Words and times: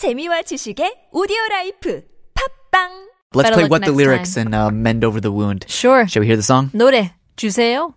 재미와 0.00 0.40
지식의 0.40 1.12
오디오 1.12 1.36
라이프 1.50 2.00
팝빵 2.32 2.88
Let's 3.36 3.52
Better 3.52 3.52
play 3.52 3.68
What 3.68 3.84
the 3.84 3.92
Lyrics 3.92 4.32
time. 4.32 4.46
and 4.46 4.56
uh, 4.56 4.70
Mend 4.72 5.04
Over 5.04 5.20
the 5.20 5.30
Wound. 5.30 5.66
Sure. 5.68 6.08
Shall 6.08 6.22
we 6.22 6.26
hear 6.26 6.40
the 6.40 6.42
song? 6.42 6.70
노래 6.72 7.12
주세요. 7.36 7.92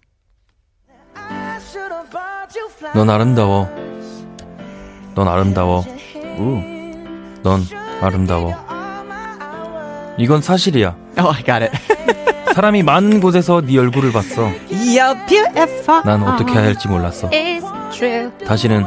넌 2.94 3.10
아름다워. 3.10 3.70
넌 5.16 5.28
아름다워. 5.30 5.86
Ooh. 6.40 6.60
넌 7.42 7.64
아름다워. 8.02 8.52
이건 10.18 10.42
사실이야. 10.42 10.98
Oh, 11.18 11.32
I 11.34 11.42
got 11.42 11.64
it. 11.64 11.72
사람이 12.54 12.84
많은 12.84 13.22
곳에서 13.22 13.62
네 13.62 13.78
얼굴을 13.78 14.12
봤어. 14.12 14.52
You're 14.70 15.26
beautiful. 15.26 16.04
난 16.04 16.22
어떻게 16.22 16.52
해야 16.52 16.64
할지 16.64 16.90
몰랐어. 16.90 17.30
It's. 17.30 17.63
다시는 18.47 18.85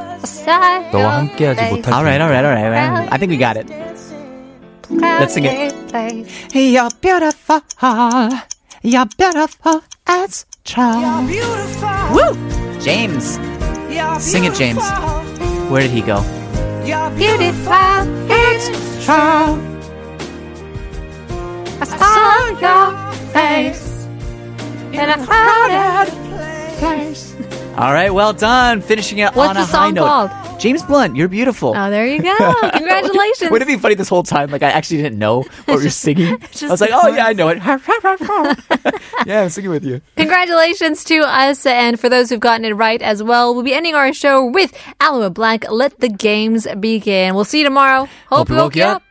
너와 0.91 1.17
함께하지 1.17 1.61
못할 1.69 1.93
All 1.93 2.03
right, 2.05 2.19
테니까. 2.19 2.25
all 2.25 2.31
right, 2.31 2.45
all 2.45 2.55
right, 2.55 2.65
all 2.65 2.71
right. 2.71 3.09
I 3.11 3.17
think 3.17 3.31
we 3.31 3.37
got 3.37 3.57
it. 3.57 3.67
Let's 4.89 5.33
sing 5.33 5.45
it. 5.45 5.73
You're 6.53 6.89
beautiful. 7.01 7.61
You're 8.83 9.05
beautiful 9.17 9.81
as 10.07 10.45
child. 10.63 11.29
Woo! 12.13 12.35
James. 12.79 13.39
Sing 14.19 14.43
it, 14.45 14.53
James. 14.55 14.83
Where 15.69 15.81
did 15.81 15.91
he 15.91 16.01
go? 16.01 16.21
Beautiful. 17.15 18.07
It's 18.29 19.05
Child. 19.05 19.59
I 21.81 21.85
saw 21.85 22.49
your 22.61 22.93
face 23.33 24.05
in 24.93 25.09
a 25.09 25.17
crowded 25.25 26.11
place. 26.79 27.33
All 27.78 27.92
right, 27.92 28.08
well 28.08 28.32
done. 28.32 28.80
Finishing 28.80 29.18
it 29.18 29.34
What's 29.34 29.50
on 29.50 29.54
the 29.54 29.60
a 29.60 29.64
high 29.64 29.70
song 29.70 29.94
note. 29.94 30.06
called? 30.06 30.60
James 30.60 30.82
Blunt, 30.82 31.14
you're 31.14 31.28
beautiful. 31.28 31.74
Oh, 31.76 31.90
there 31.90 32.06
you 32.06 32.22
go. 32.22 32.34
Congratulations. 32.72 33.50
Would 33.50 33.60
it 33.60 33.68
be 33.68 33.76
funny 33.76 33.94
this 33.94 34.08
whole 34.08 34.22
time? 34.22 34.50
Like 34.50 34.62
I 34.62 34.70
actually 34.70 35.02
didn't 35.02 35.18
know 35.18 35.42
what 35.66 35.82
you're 35.82 35.90
singing. 35.90 36.42
I 36.62 36.68
was 36.68 36.80
like, 36.80 36.90
oh 36.94 37.08
yeah, 37.08 37.26
I 37.26 37.34
know 37.34 37.48
it. 37.48 37.58
yeah, 39.26 39.42
I'm 39.42 39.50
singing 39.50 39.70
with 39.70 39.84
you. 39.84 40.00
Congratulations 40.16 41.04
to 41.04 41.18
us 41.18 41.66
and 41.66 42.00
for 42.00 42.08
those 42.08 42.30
who've 42.30 42.40
gotten 42.40 42.64
it 42.64 42.72
right 42.72 43.02
as 43.02 43.22
well. 43.22 43.54
We'll 43.54 43.62
be 43.64 43.74
ending 43.74 43.94
our 43.94 44.10
show 44.14 44.46
with 44.46 44.72
Aloe 44.98 45.28
Blacc. 45.28 45.70
Let 45.70 46.00
the 46.00 46.08
games 46.08 46.66
begin. 46.80 47.34
We'll 47.34 47.44
see 47.44 47.58
you 47.58 47.64
tomorrow. 47.64 48.08
Hope, 48.28 48.48
we 48.48 48.56
woke 48.56 48.74
you 48.74 48.84
up. 48.84 49.02